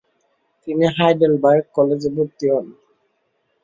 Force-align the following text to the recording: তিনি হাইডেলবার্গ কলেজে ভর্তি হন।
তিনি 0.61 0.85
হাইডেলবার্গ 0.95 1.63
কলেজে 1.75 2.09
ভর্তি 2.15 2.45
হন। 2.53 2.65